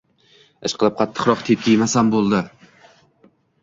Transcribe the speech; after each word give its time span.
Ishqilib, 0.69 0.95
qattiqroq 1.03 1.45
tepki 1.51 1.77
yemasam 1.77 2.13
bo‘lgani 2.17 2.71